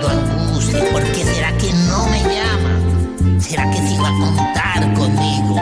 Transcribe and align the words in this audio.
Dando 0.00 0.08
angustia. 0.08 0.84
¿Por 0.92 1.02
qué 1.12 1.24
será 1.24 1.52
que 1.58 1.72
no 1.72 2.06
me 2.06 2.20
llama? 2.20 3.40
¿Será 3.40 3.70
que 3.70 3.78
sí 3.78 3.96
va 3.98 4.08
a 4.08 4.18
contar 4.18 4.94
conmigo? 4.94 5.56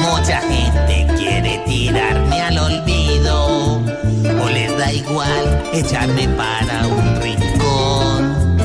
Mucha 0.00 0.40
gente 0.40 1.06
quiere 1.16 1.62
tirarme 1.66 2.40
al 2.40 2.58
olvido. 2.58 3.82
O 4.42 4.48
les 4.48 4.76
da 4.78 4.92
igual 4.92 5.62
echarme 5.72 6.28
para 6.28 6.86
un 6.86 7.20
rincón. 7.20 8.56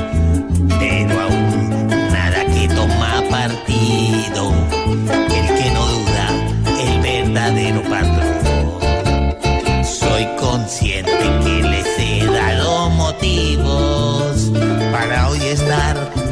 Pero 0.79 1.21
aún 1.21 1.87
nada 2.11 2.45
que 2.45 2.67
toma 2.69 3.23
partido. 3.29 4.53
El 5.07 5.47
que 5.57 5.71
no 5.73 5.85
duda, 5.87 6.29
el 6.79 7.01
verdadero 7.01 7.81
patrón. 7.83 8.39
Soy 9.83 10.25
consciente 10.39 11.18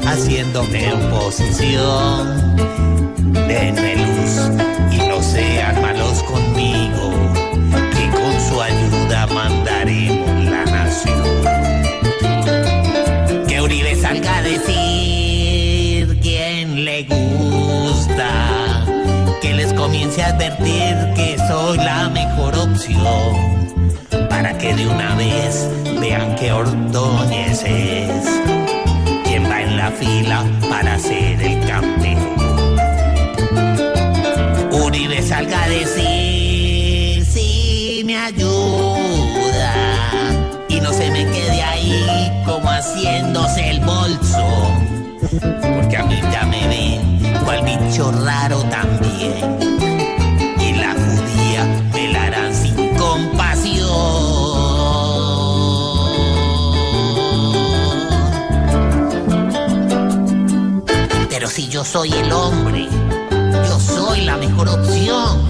haciéndome 0.07 0.93
oposición. 0.93 2.55
Denme 3.47 3.95
luz 3.97 4.51
y 4.91 4.97
no 5.07 5.21
sean 5.21 5.81
malos 5.81 6.23
conmigo, 6.23 7.11
que 7.93 8.09
con 8.09 8.33
su 8.47 8.61
ayuda 8.61 9.27
mandaremos 9.27 10.45
la 10.45 10.65
nación. 10.65 11.23
Que 13.47 13.61
Uribe 13.61 13.95
salga 13.95 14.37
a 14.37 14.41
decir 14.41 16.19
quién 16.21 16.85
le 16.85 17.03
gusta, 17.03 18.85
que 19.41 19.53
les 19.53 19.73
comience 19.73 20.23
a 20.23 20.27
advertir 20.27 20.95
que 21.15 21.37
soy 21.47 21.77
la 21.77 22.09
mejor 22.09 22.55
opción, 22.57 23.35
para 24.29 24.57
que 24.57 24.73
de 24.73 24.87
una 24.87 25.15
vez 25.15 25.69
vean 25.99 26.35
que 26.35 26.51
Ordóñez 26.51 27.63
es 27.63 28.26
fila 29.99 30.45
para 30.69 30.99
ser 30.99 31.41
el 31.41 31.65
campeón. 31.67 32.35
Uribe 34.71 35.21
salga 35.21 35.63
a 35.63 35.69
decir 35.69 37.25
si 37.25 38.03
me 38.05 38.17
ayuda 38.17 39.73
y 40.69 40.79
no 40.79 40.93
se 40.93 41.09
me 41.11 41.25
quede 41.25 41.61
ahí 41.61 42.31
como 42.45 42.69
haciéndose 42.69 43.69
el 43.71 43.79
bolso, 43.81 44.73
porque 45.75 45.97
a 45.97 46.05
mí 46.05 46.19
ya 46.31 46.45
Si 61.49 61.67
yo 61.69 61.83
soy 61.83 62.11
el 62.11 62.31
hombre, 62.31 62.87
yo 63.31 63.79
soy 63.79 64.21
la 64.21 64.37
mejor 64.37 64.69
opción. 64.69 65.46